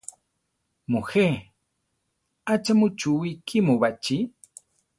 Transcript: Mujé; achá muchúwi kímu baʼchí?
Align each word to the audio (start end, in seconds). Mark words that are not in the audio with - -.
Mujé; 0.91 1.27
achá 2.51 2.73
muchúwi 2.79 3.29
kímu 3.47 3.73
baʼchí? 3.81 4.17